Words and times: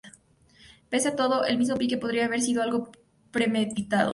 Pese 0.89 1.09
a 1.09 1.15
todo, 1.15 1.45
el 1.45 1.59
mismo 1.59 1.75
pique 1.77 1.95
podría 2.03 2.25
haber 2.25 2.41
sido 2.41 2.63
algo 2.63 2.89
premeditado. 3.29 4.09